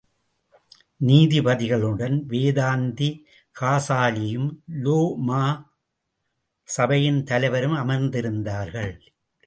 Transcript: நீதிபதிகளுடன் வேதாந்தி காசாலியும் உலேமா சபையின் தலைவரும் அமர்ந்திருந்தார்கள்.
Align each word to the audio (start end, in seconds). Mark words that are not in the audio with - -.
நீதிபதிகளுடன் 1.05 2.15
வேதாந்தி 2.29 3.09
காசாலியும் 3.59 4.49
உலேமா 4.83 5.45
சபையின் 6.63 7.23
தலைவரும் 7.23 7.73
அமர்ந்திருந்தார்கள். 7.73 8.93